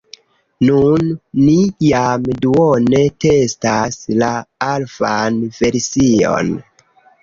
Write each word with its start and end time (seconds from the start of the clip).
Nun, 0.69 1.11
ni 1.49 1.57
jam 1.91 2.25
duone 2.47 3.03
testas 3.27 4.03
la 4.25 4.33
alfan 4.73 5.41
version 5.63 6.55